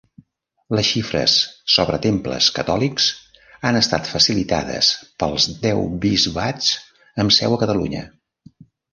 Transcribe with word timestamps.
Les 0.77 0.85
xifres 0.91 1.33
sobre 1.73 1.97
temples 2.05 2.47
catòlics 2.55 3.09
han 3.69 3.77
estat 3.79 4.09
facilitades 4.13 4.89
pels 5.23 5.45
deu 5.67 5.83
bisbats 6.07 6.71
amb 7.25 7.35
seu 7.37 7.55
a 7.59 7.61
Catalunya. 7.65 8.03